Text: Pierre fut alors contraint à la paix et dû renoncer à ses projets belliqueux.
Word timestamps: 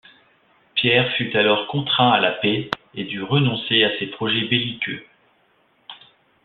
Pierre 0.73 1.11
fut 1.15 1.31
alors 1.37 1.67
contraint 1.67 2.09
à 2.09 2.19
la 2.19 2.31
paix 2.31 2.71
et 2.95 3.03
dû 3.03 3.21
renoncer 3.21 3.83
à 3.83 3.95
ses 3.99 4.07
projets 4.07 4.45
belliqueux. 4.47 5.05